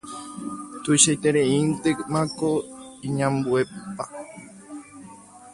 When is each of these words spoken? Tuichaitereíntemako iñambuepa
Tuichaitereíntemako 0.83 2.49
iñambuepa 3.07 4.05